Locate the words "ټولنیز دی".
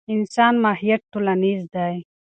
1.11-1.95